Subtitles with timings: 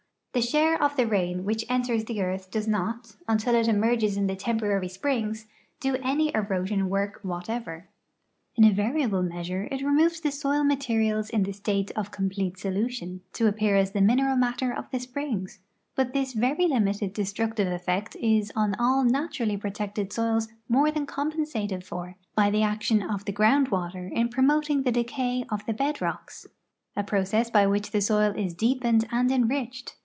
[0.33, 4.27] The share of the rain which enters the earth does not, until it emerges in
[4.27, 5.45] the temporary springs,
[5.81, 7.89] do any erosion work whatever.
[8.55, 13.19] In a variable measure it removes the soil materials in the state of complete solution,
[13.33, 15.59] to appear as the mineral matter of the springs;
[15.97, 21.83] hut this very limited destructive effect is on all naturally protected soils more than compensated
[21.83, 26.01] for hy the action of the ground water in promoting the decay of the hed
[26.01, 26.47] rocks,
[26.95, 29.95] a process by which the soil is deepened and en riched.